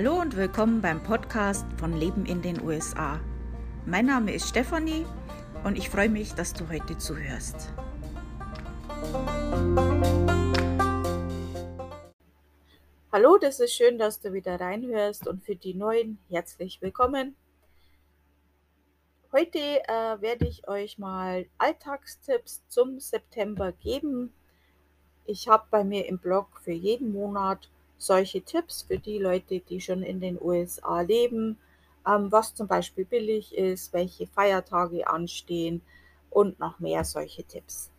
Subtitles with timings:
[0.00, 3.18] Hallo und willkommen beim Podcast von Leben in den USA.
[3.84, 5.04] Mein Name ist Stefanie
[5.64, 7.72] und ich freue mich, dass du heute zuhörst.
[13.10, 17.34] Hallo, das ist schön, dass du wieder reinhörst und für die Neuen herzlich willkommen.
[19.32, 24.32] Heute äh, werde ich euch mal Alltagstipps zum September geben.
[25.24, 27.68] Ich habe bei mir im Blog für jeden Monat
[27.98, 31.58] solche Tipps für die Leute, die schon in den USA leben,
[32.06, 35.82] ähm, was zum Beispiel billig ist, welche Feiertage anstehen
[36.30, 37.90] und noch mehr solche Tipps.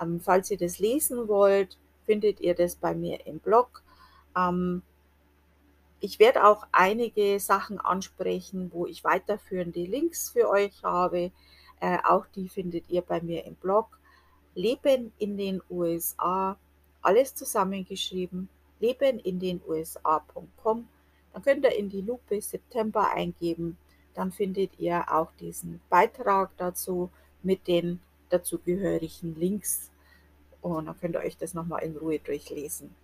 [0.00, 3.82] Ähm, falls ihr das lesen wollt, findet ihr das bei mir im Blog.
[4.36, 4.82] Ähm,
[6.00, 11.30] ich werde auch einige Sachen ansprechen, wo ich weiterführende Links für euch habe.
[11.80, 13.98] Äh, auch die findet ihr bei mir im Blog.
[14.54, 16.58] Leben in den USA,
[17.02, 18.48] alles zusammengeschrieben
[18.80, 20.88] leben in den USA.com.
[21.32, 23.76] Dann könnt ihr in die Lupe September eingeben.
[24.14, 27.10] Dann findet ihr auch diesen Beitrag dazu
[27.42, 29.90] mit den dazugehörigen Links.
[30.62, 32.94] Und dann könnt ihr euch das nochmal in Ruhe durchlesen.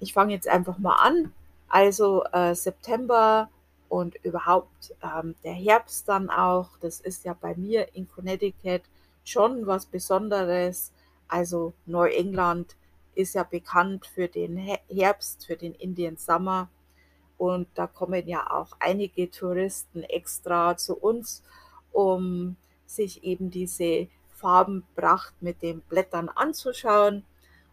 [0.00, 1.32] Ich fange jetzt einfach mal an.
[1.68, 3.48] Also äh, September
[3.88, 6.70] und überhaupt ähm, der Herbst dann auch.
[6.80, 8.82] Das ist ja bei mir in Connecticut
[9.24, 10.92] schon was Besonderes.
[11.28, 12.76] Also Neuengland
[13.20, 16.68] ist ja bekannt für den Herbst, für den Indian Summer.
[17.38, 21.42] Und da kommen ja auch einige Touristen extra zu uns,
[21.92, 27.24] um sich eben diese Farbenpracht mit den Blättern anzuschauen.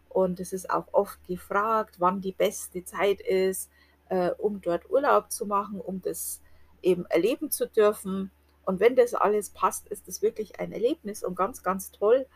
[0.08, 3.70] Und es ist auch oft gefragt, wann die beste Zeit ist,
[4.08, 6.40] äh, um dort Urlaub zu machen, um das
[6.82, 8.30] eben erleben zu dürfen.
[8.64, 12.26] Und wenn das alles passt, ist es wirklich ein Erlebnis und ganz, ganz toll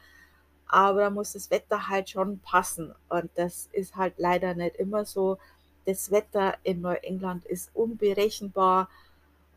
[0.72, 2.94] aber da muss das Wetter halt schon passen.
[3.10, 5.36] Und das ist halt leider nicht immer so.
[5.84, 8.88] Das Wetter in Neuengland ist unberechenbar.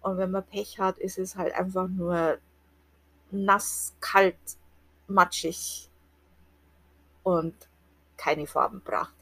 [0.01, 2.37] Und wenn man Pech hat, ist es halt einfach nur
[3.31, 4.35] nass, kalt,
[5.07, 5.89] matschig
[7.23, 7.55] und
[8.17, 9.15] keine Farbenpracht.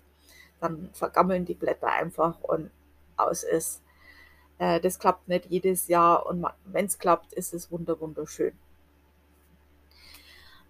[0.62, 2.72] Dann vergammeln die Blätter einfach und
[3.18, 3.84] aus ist.
[4.58, 8.58] Äh, das klappt nicht jedes Jahr und wenn es klappt, ist es wunderschön.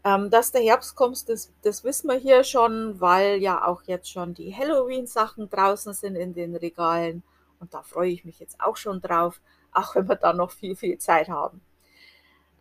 [0.06, 4.12] Ähm, dass der Herbst kommt, das, das wissen wir hier schon, weil ja auch jetzt
[4.12, 7.24] schon die Halloween-Sachen draußen sind in den Regalen.
[7.60, 9.40] Und da freue ich mich jetzt auch schon drauf,
[9.72, 11.62] auch wenn wir da noch viel, viel Zeit haben.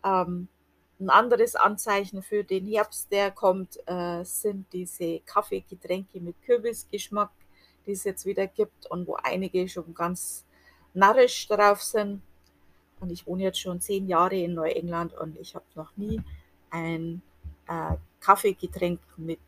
[0.05, 0.47] Ähm,
[0.99, 7.31] ein anderes Anzeichen für den Herbst, der kommt, äh, sind diese Kaffeegetränke mit Kürbisgeschmack,
[7.85, 10.45] die es jetzt wieder gibt und wo einige schon ganz
[10.93, 12.21] narrisch drauf sind.
[13.01, 16.21] Und ich wohne jetzt schon zehn Jahre in Neuengland und ich habe noch nie
[16.69, 17.21] ein
[17.67, 19.39] äh, Kaffeegetränk mit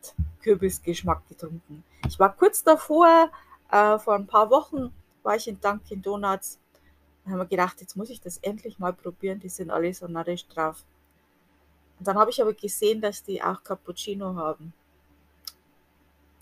[0.41, 1.83] Kürbisgeschmack getrunken.
[2.07, 3.31] Ich war kurz davor,
[3.71, 4.93] äh, vor ein paar Wochen
[5.23, 6.59] war ich in Dunkin' Donuts
[7.25, 9.39] und habe mir gedacht, jetzt muss ich das endlich mal probieren.
[9.39, 10.83] Die sind alle so narrisch drauf.
[11.97, 14.73] Und dann habe ich aber gesehen, dass die auch Cappuccino haben.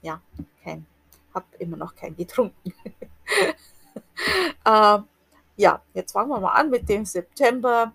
[0.01, 0.22] Ja,
[0.63, 0.85] kein.
[1.34, 2.73] Habe immer noch keinen getrunken.
[4.66, 5.00] äh,
[5.55, 7.94] ja, jetzt fangen wir mal an mit dem September.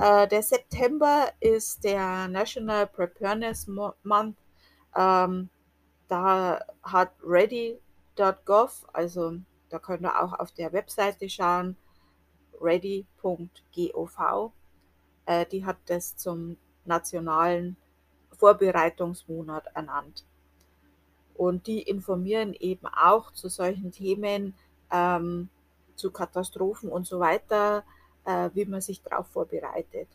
[0.00, 4.36] Äh, der September ist der National Preparedness Month.
[4.96, 5.50] Ähm,
[6.08, 9.34] da hat ready.gov, also
[9.68, 11.76] da könnt ihr auch auf der Webseite schauen,
[12.58, 14.52] ready.gov.
[15.26, 16.56] Äh, die hat das zum
[16.86, 17.76] nationalen
[18.38, 20.24] Vorbereitungsmonat ernannt.
[21.34, 24.54] Und die informieren eben auch zu solchen Themen,
[24.90, 25.50] ähm,
[25.94, 27.84] zu Katastrophen und so weiter,
[28.24, 30.08] äh, wie man sich darauf vorbereitet.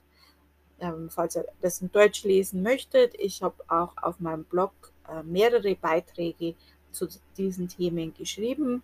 [0.79, 4.73] Ähm, falls ihr das in Deutsch lesen möchtet, ich habe auch auf meinem Blog
[5.09, 6.55] äh, mehrere Beiträge
[6.91, 7.07] zu
[7.37, 8.83] diesen Themen geschrieben,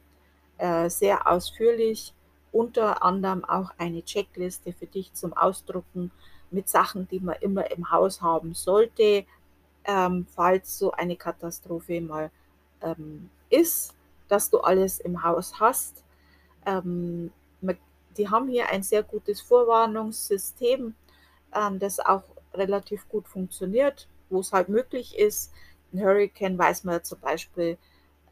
[0.57, 2.13] äh, sehr ausführlich,
[2.51, 6.11] unter anderem auch eine Checkliste für dich zum Ausdrucken
[6.49, 9.25] mit Sachen, die man immer im Haus haben sollte,
[9.85, 12.29] ähm, falls so eine Katastrophe mal
[12.81, 13.93] ähm, ist,
[14.27, 16.03] dass du alles im Haus hast.
[16.65, 17.31] Ähm,
[17.61, 17.77] man
[18.17, 20.93] die haben hier ein sehr gutes Vorwarnungssystem,
[21.53, 22.23] ähm, das auch
[22.53, 25.51] relativ gut funktioniert, wo es halt möglich ist.
[25.93, 27.77] Ein Hurricane weiß man zum Beispiel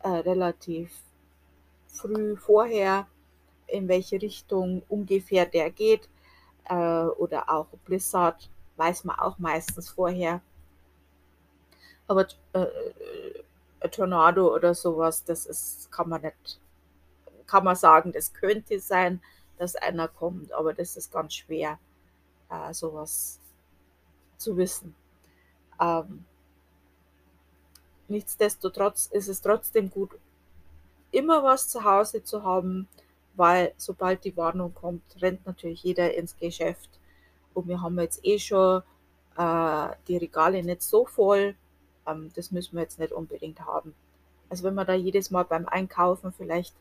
[0.04, 0.92] äh, relativ
[1.88, 3.08] früh vorher,
[3.68, 6.10] in welche Richtung ungefähr der geht.
[6.66, 10.42] Äh, oder auch Blizzard weiß man auch meistens vorher.
[12.08, 16.60] Aber äh, äh, Tornado oder sowas, das ist, kann man nicht,
[17.46, 19.22] kann man sagen, das könnte sein,
[19.60, 21.78] dass einer kommt, aber das ist ganz schwer,
[22.50, 23.40] äh, sowas
[24.38, 24.96] zu wissen.
[25.80, 26.26] Ähm,
[28.08, 30.18] nichtsdestotrotz ist es trotzdem gut,
[31.12, 32.88] immer was zu Hause zu haben,
[33.36, 36.90] weil sobald die Warnung kommt, rennt natürlich jeder ins Geschäft.
[37.54, 38.82] Und wir haben jetzt eh schon
[39.38, 41.56] äh, die Regale nicht so voll.
[42.08, 43.94] Ähm, das müssen wir jetzt nicht unbedingt haben.
[44.50, 46.76] Also wenn man da jedes Mal beim Einkaufen vielleicht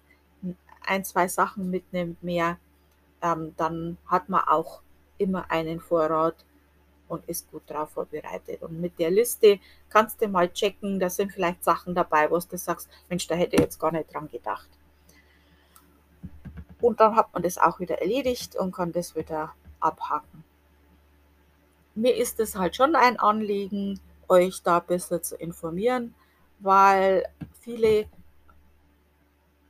[0.86, 2.58] ein, zwei Sachen mitnimmt mehr,
[3.22, 4.80] ähm, dann hat man auch
[5.18, 6.36] immer einen Vorrat
[7.08, 8.62] und ist gut darauf vorbereitet.
[8.62, 12.58] Und mit der Liste kannst du mal checken, da sind vielleicht Sachen dabei, wo du
[12.58, 14.68] sagst, Mensch, da hätte ich jetzt gar nicht dran gedacht.
[16.80, 20.44] Und dann hat man das auch wieder erledigt und kann das wieder abhaken.
[21.94, 23.98] Mir ist es halt schon ein Anliegen,
[24.28, 26.14] euch da ein bisschen zu informieren,
[26.60, 27.24] weil
[27.60, 28.06] viele,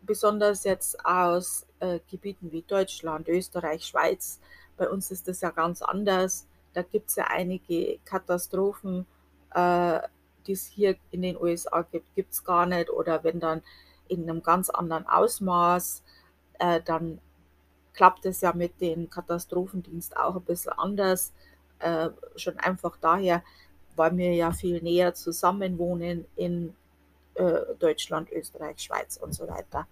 [0.09, 4.41] besonders jetzt aus äh, Gebieten wie Deutschland, Österreich, Schweiz,
[4.77, 6.47] bei uns ist das ja ganz anders.
[6.73, 9.07] Da gibt es ja einige Katastrophen,
[9.55, 10.01] äh,
[10.47, 12.89] die es hier in den USA gibt, gibt es gar nicht.
[12.91, 13.63] Oder wenn dann
[14.09, 16.03] in einem ganz anderen Ausmaß,
[16.59, 17.21] äh, dann
[17.93, 21.33] klappt es ja mit dem Katastrophendienst auch ein bisschen anders.
[21.81, 23.43] Äh, schon einfach daher,
[23.97, 26.75] weil wir ja viel näher zusammen wohnen in
[27.39, 29.87] äh, Deutschland, Österreich, Schweiz und so weiter.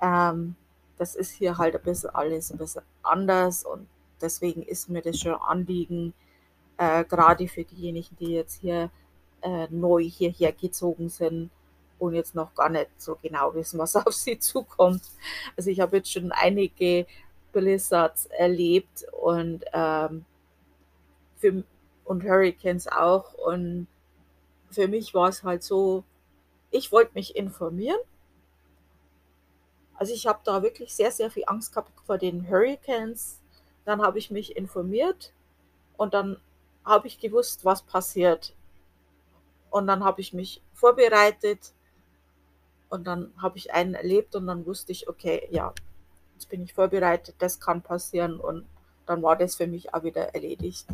[0.00, 0.56] Ähm,
[0.98, 3.86] das ist hier halt ein bisschen alles ein bisschen anders und
[4.20, 6.14] deswegen ist mir das schon Anliegen,
[6.78, 8.90] äh, gerade für diejenigen, die jetzt hier
[9.42, 11.50] äh, neu hierher gezogen sind
[11.98, 15.02] und jetzt noch gar nicht so genau wissen, was auf sie zukommt.
[15.56, 17.06] Also ich habe jetzt schon einige
[17.52, 20.24] Blizzards erlebt und, ähm,
[21.38, 21.64] für,
[22.04, 23.32] und Hurricanes auch.
[23.34, 23.86] Und
[24.70, 26.04] für mich war es halt so,
[26.76, 27.98] ich wollte mich informieren.
[29.94, 33.40] Also ich habe da wirklich sehr, sehr viel Angst gehabt vor den Hurricanes.
[33.84, 35.32] Dann habe ich mich informiert
[35.96, 36.40] und dann
[36.84, 38.54] habe ich gewusst, was passiert.
[39.70, 41.72] Und dann habe ich mich vorbereitet
[42.88, 45.74] und dann habe ich einen erlebt und dann wusste ich, okay, ja,
[46.34, 48.66] jetzt bin ich vorbereitet, das kann passieren und
[49.06, 50.86] dann war das für mich auch wieder erledigt.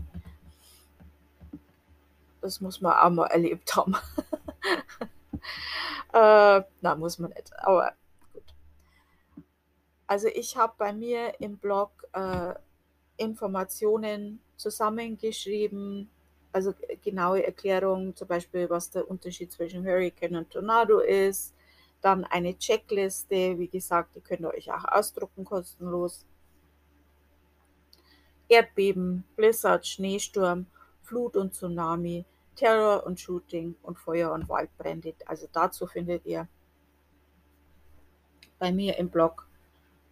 [2.40, 3.96] Das muss man auch mal erlebt haben.
[6.12, 7.92] äh, na, muss man nicht, aber
[8.32, 8.54] gut.
[10.06, 12.54] Also ich habe bei mir im Blog äh,
[13.16, 16.10] Informationen zusammengeschrieben,
[16.52, 21.54] also genaue Erklärungen, zum Beispiel, was der Unterschied zwischen Hurricane und Tornado ist.
[22.00, 26.26] Dann eine Checkliste, wie gesagt, die könnt ihr euch auch ausdrucken, kostenlos.
[28.48, 30.66] Erdbeben, Blizzard, Schneesturm,
[31.00, 32.26] Flut und Tsunami,
[32.56, 35.14] Terror und Shooting und Feuer und Waldbrände.
[35.26, 36.48] Also dazu findet ihr
[38.58, 39.46] bei mir im Blog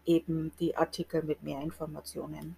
[0.06, 2.56] eben die Artikel mit mehr Informationen.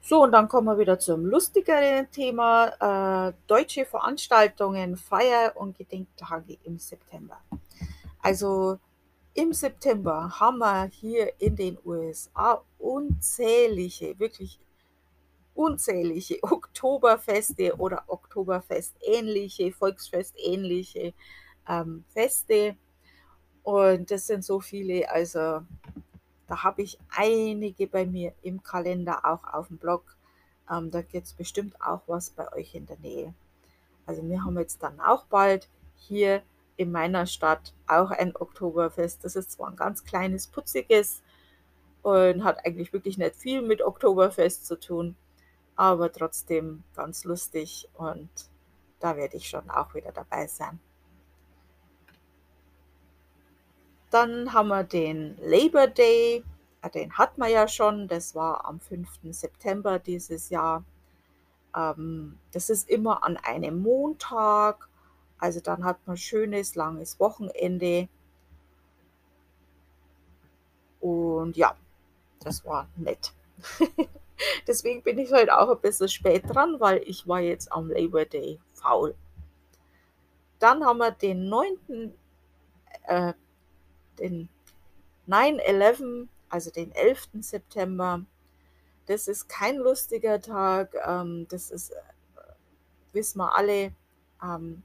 [0.00, 3.28] So, und dann kommen wir wieder zum lustigeren Thema.
[3.28, 7.40] Äh, deutsche Veranstaltungen, Feier- und Gedenktage im September.
[8.22, 8.78] Also
[9.34, 14.58] im September haben wir hier in den USA unzählige, wirklich
[15.56, 21.14] unzählige Oktoberfeste oder Oktoberfest-ähnliche, Volksfest-ähnliche
[21.68, 22.76] ähm, Feste.
[23.62, 25.62] Und das sind so viele, also
[26.46, 30.16] da habe ich einige bei mir im Kalender, auch auf dem Blog.
[30.70, 33.34] Ähm, da gibt es bestimmt auch was bei euch in der Nähe.
[34.06, 36.42] Also wir haben jetzt dann auch bald hier
[36.76, 39.24] in meiner Stadt auch ein Oktoberfest.
[39.24, 41.22] Das ist zwar ein ganz kleines, putziges
[42.02, 45.16] und hat eigentlich wirklich nicht viel mit Oktoberfest zu tun,
[45.76, 48.30] aber trotzdem ganz lustig und
[48.98, 50.80] da werde ich schon auch wieder dabei sein.
[54.10, 56.42] Dann haben wir den Labor Day,
[56.80, 59.08] äh, den hat man ja schon, das war am 5.
[59.30, 60.84] September dieses Jahr.
[61.74, 64.88] Ähm, das ist immer an einem Montag,
[65.38, 68.08] also dann hat man schönes, langes Wochenende.
[71.00, 71.76] Und ja,
[72.40, 73.34] das war nett.
[74.66, 78.24] Deswegen bin ich heute auch ein bisschen spät dran, weil ich war jetzt am Labor
[78.24, 79.14] Day faul.
[80.58, 82.12] Dann haben wir den 9.
[83.04, 83.32] Äh,
[84.18, 84.48] den
[85.28, 87.28] 9-11, also den 11.
[87.40, 88.24] September.
[89.06, 90.94] Das ist kein lustiger Tag.
[91.06, 91.96] Ähm, das ist, äh,
[93.12, 93.92] wissen wir alle,
[94.42, 94.82] ähm,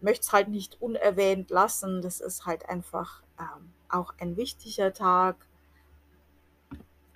[0.00, 2.02] möchte es halt nicht unerwähnt lassen.
[2.02, 5.36] Das ist halt einfach ähm, auch ein wichtiger Tag.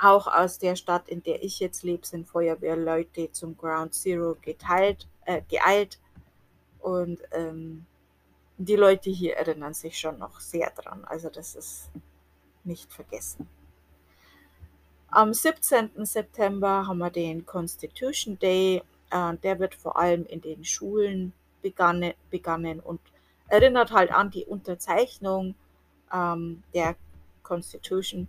[0.02, 5.06] Auch aus der Stadt, in der ich jetzt lebe, sind Feuerwehrleute zum Ground Zero geteilt,
[5.26, 5.98] äh, geeilt.
[6.78, 7.84] Und ähm,
[8.56, 11.04] die Leute hier erinnern sich schon noch sehr dran.
[11.04, 11.90] Also das ist
[12.64, 13.46] nicht vergessen.
[15.10, 15.90] Am 17.
[16.06, 18.82] September haben wir den Constitution Day.
[19.10, 23.00] Äh, der wird vor allem in den Schulen begangen, begangen und
[23.48, 25.54] erinnert halt an die Unterzeichnung
[26.10, 26.96] ähm, der
[27.42, 28.28] Constitution.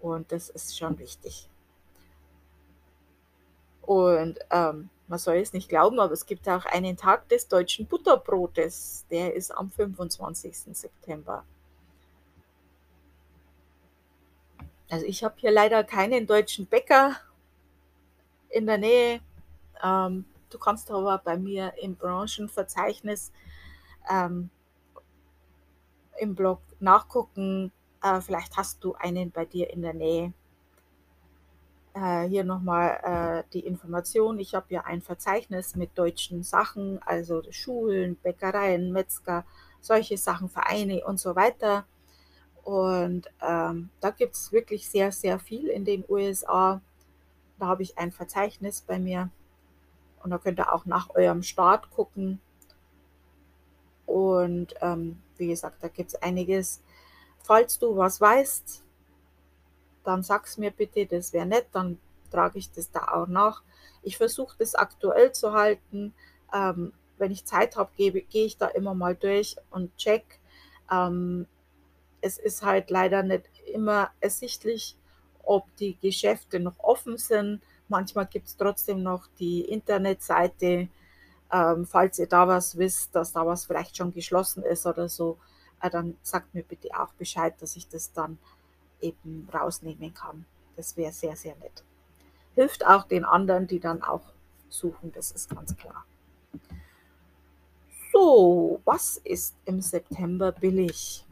[0.00, 1.48] Und das ist schon wichtig.
[3.82, 7.86] Und ähm, man soll es nicht glauben, aber es gibt auch einen Tag des deutschen
[7.86, 9.04] Butterbrotes.
[9.10, 10.56] Der ist am 25.
[10.72, 11.44] September.
[14.88, 17.16] Also ich habe hier leider keinen deutschen Bäcker
[18.48, 19.20] in der Nähe.
[19.82, 23.32] Ähm, du kannst aber bei mir im Branchenverzeichnis
[24.10, 24.50] ähm,
[26.18, 27.72] im Blog nachgucken.
[28.02, 30.32] Äh, vielleicht hast du einen bei dir in der Nähe.
[31.94, 34.38] Äh, hier nochmal äh, die Information.
[34.38, 39.44] Ich habe ja ein Verzeichnis mit deutschen Sachen, also Schulen, Bäckereien, Metzger,
[39.80, 41.84] solche Sachen, Vereine und so weiter.
[42.62, 46.80] Und ähm, da gibt es wirklich sehr, sehr viel in den USA.
[47.58, 49.30] Da habe ich ein Verzeichnis bei mir.
[50.22, 52.40] Und da könnt ihr auch nach eurem Start gucken.
[54.06, 56.82] Und ähm, wie gesagt, da gibt es einiges.
[57.42, 58.84] Falls du was weißt,
[60.04, 61.98] dann sag's mir bitte, das wäre nett, dann
[62.30, 63.62] trage ich das da auch nach.
[64.02, 66.14] Ich versuche das aktuell zu halten.
[66.54, 70.40] Ähm, wenn ich Zeit habe, gehe geh ich da immer mal durch und check.
[70.90, 71.46] Ähm,
[72.20, 74.96] es ist halt leider nicht immer ersichtlich,
[75.42, 77.62] ob die Geschäfte noch offen sind.
[77.88, 80.88] Manchmal gibt es trotzdem noch die Internetseite.
[81.52, 85.38] Ähm, falls ihr da was wisst, dass da was vielleicht schon geschlossen ist oder so,
[85.88, 88.38] dann sagt mir bitte auch Bescheid, dass ich das dann
[89.00, 90.44] eben rausnehmen kann.
[90.76, 91.84] Das wäre sehr, sehr nett.
[92.54, 94.32] Hilft auch den anderen, die dann auch
[94.68, 96.04] suchen, das ist ganz klar.
[98.12, 101.24] So, was ist im September billig?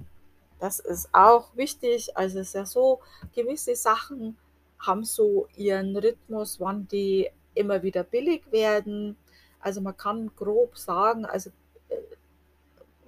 [0.61, 2.17] Das ist auch wichtig.
[2.17, 3.01] Also es ist ja so,
[3.35, 4.37] gewisse Sachen
[4.79, 9.17] haben so ihren Rhythmus, wann die immer wieder billig werden.
[9.61, 11.51] Also man kann grob sagen, also
[11.89, 11.97] äh,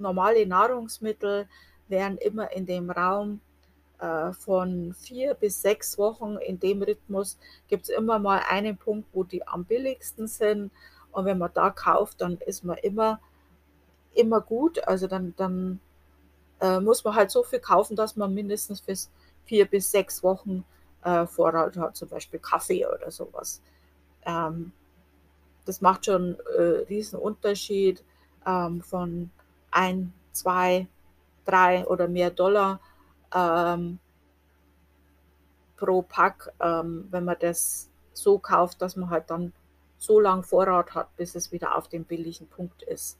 [0.00, 1.49] normale Nahrungsmittel
[1.88, 3.40] werden immer in dem Raum
[4.00, 7.38] äh, von vier bis sechs Wochen in dem Rhythmus
[7.69, 10.71] gibt es immer mal einen Punkt, wo die am billigsten sind.
[11.12, 13.21] Und wenn man da kauft, dann ist man immer,
[14.14, 14.83] immer gut.
[14.87, 15.80] Also dann, dann
[16.61, 18.95] äh, muss man halt so viel kaufen, dass man mindestens für
[19.45, 20.64] vier bis sechs Wochen
[21.04, 23.61] äh, Vorrat hat, zum Beispiel Kaffee oder sowas.
[24.25, 24.73] Ähm,
[25.64, 28.02] das macht schon äh, riesen Unterschied
[28.47, 29.30] ähm, von
[29.70, 30.86] ein, zwei,
[31.44, 32.80] drei oder mehr Dollar
[33.34, 33.98] ähm,
[35.76, 39.52] pro Pack, ähm, wenn man das so kauft, dass man halt dann
[39.98, 43.18] so lange Vorrat hat, bis es wieder auf dem billigen Punkt ist.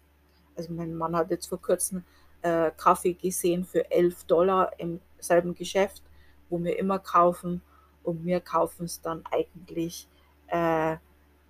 [0.57, 2.05] Also mein Mann hat jetzt vor kurzem
[2.43, 6.03] äh, Kaffee gesehen für 11 Dollar im selben Geschäft,
[6.49, 7.63] wo wir immer kaufen
[8.03, 10.09] und wir kaufen es dann eigentlich
[10.49, 10.97] äh,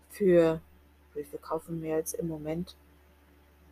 [0.09, 0.61] für,
[1.15, 2.77] wie viel kaufen wir jetzt im Moment?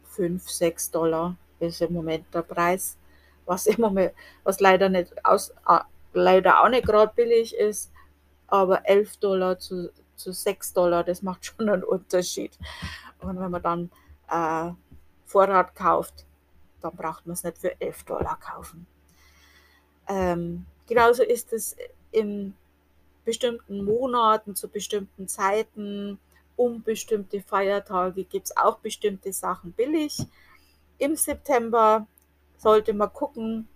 [0.09, 2.97] 5, 6 Dollar ist im Moment der Preis
[3.49, 4.13] was immer mehr,
[4.45, 5.53] was leider nicht aus,
[6.13, 7.91] leider auch nicht gerade billig ist,
[8.47, 12.57] aber 11 Dollar zu, zu 6 Dollar, das macht schon einen Unterschied.
[13.21, 13.91] Und wenn man dann
[14.31, 14.73] äh,
[15.25, 16.27] Vorrat kauft,
[16.81, 18.87] dann braucht man es nicht für 11 Dollar kaufen.
[20.07, 21.77] Ähm, genauso ist es
[22.13, 22.55] in
[23.25, 26.19] bestimmten Monaten, zu bestimmten Zeiten,
[26.59, 30.19] um bestimmte Feiertage gibt es auch bestimmte Sachen billig.
[30.99, 32.07] Im September
[32.57, 33.69] sollte man gucken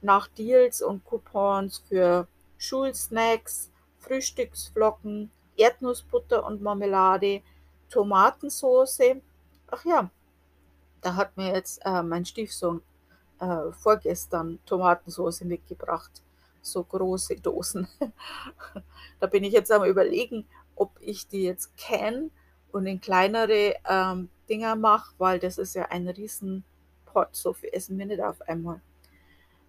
[0.00, 7.42] nach Deals und Coupons für Schulsnacks, Frühstücksflocken, Erdnussbutter und Marmelade,
[7.90, 9.16] Tomatensauce.
[9.68, 10.08] Ach ja,
[11.00, 12.82] da hat mir jetzt äh, mein Stiefsohn
[13.40, 16.22] äh, vorgestern Tomatensauce mitgebracht.
[16.60, 17.88] So große Dosen.
[19.20, 20.46] da bin ich jetzt am überlegen,
[20.82, 22.30] ob ich die jetzt kenne
[22.72, 26.64] und in kleinere ähm, Dinger mache, weil das ist ja ein riesen
[27.04, 28.80] Pot, so viel essen wir nicht auf einmal.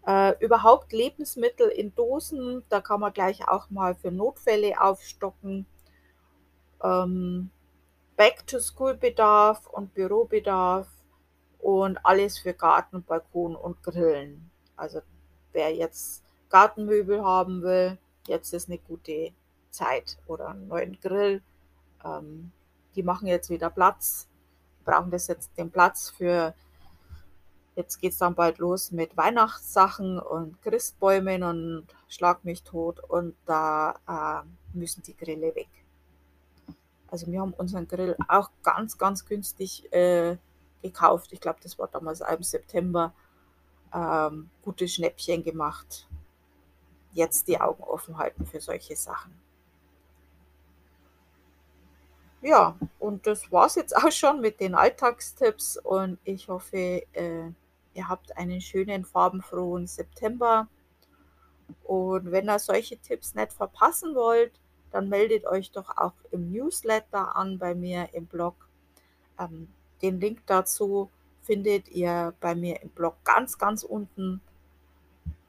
[0.07, 5.67] Äh, überhaupt Lebensmittel in Dosen, da kann man gleich auch mal für Notfälle aufstocken.
[6.83, 7.51] Ähm,
[8.15, 10.87] Back-to-School-Bedarf und Bürobedarf
[11.59, 14.49] und alles für Garten, Balkon und Grillen.
[14.75, 15.01] Also
[15.51, 19.31] wer jetzt Gartenmöbel haben will, jetzt ist eine gute
[19.73, 21.41] Zeit oder einen neuen Grill.
[22.03, 22.51] Ähm,
[22.95, 24.27] die machen jetzt wieder Platz,
[24.85, 26.53] brauchen das jetzt den Platz für
[27.75, 33.35] Jetzt geht es dann bald los mit Weihnachtssachen und Christbäumen und Schlag mich tot und
[33.47, 35.69] da äh, müssen die Grille weg.
[37.07, 40.37] Also wir haben unseren Grill auch ganz, ganz günstig äh,
[40.83, 41.33] gekauft.
[41.33, 43.13] Ich glaube, das war damals im September.
[43.91, 46.07] Ähm, gute Schnäppchen gemacht.
[47.11, 49.33] Jetzt die Augen offen halten für solche Sachen.
[52.43, 57.51] Ja, und das war's jetzt auch schon mit den Alltagstipps und ich hoffe, äh,
[57.93, 60.67] ihr habt einen schönen, farbenfrohen September.
[61.85, 64.51] Und wenn ihr solche Tipps nicht verpassen wollt,
[64.91, 68.67] dann meldet euch doch auch im Newsletter an bei mir im Blog.
[69.39, 69.69] Ähm,
[70.01, 71.09] den Link dazu
[71.43, 74.41] findet ihr bei mir im Blog ganz, ganz unten.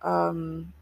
[0.00, 0.72] Ähm,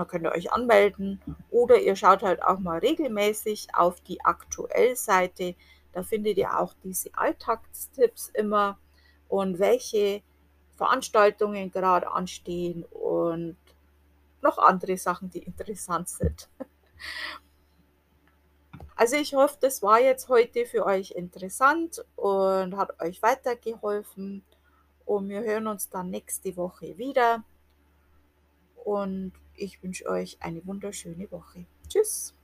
[0.00, 5.54] da könnt ihr euch anmelden oder ihr schaut halt auch mal regelmäßig auf die Aktuell-Seite.
[5.92, 8.78] Da findet ihr auch diese Alltagstipps immer
[9.28, 10.22] und welche
[10.78, 13.58] Veranstaltungen gerade anstehen und
[14.40, 16.48] noch andere Sachen, die interessant sind.
[18.96, 24.44] Also ich hoffe, das war jetzt heute für euch interessant und hat euch weitergeholfen.
[25.06, 27.42] Und wir hören uns dann nächste Woche wieder.
[28.84, 31.66] Und ich wünsche euch eine wunderschöne Woche.
[31.88, 32.34] Tschüss.